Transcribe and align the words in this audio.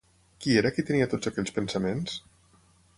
Qui 0.45 0.55
era 0.61 0.71
qui 0.77 0.85
tenia 0.89 1.09
tots 1.13 1.31
aquells 1.33 1.57
pensaments? 1.59 2.21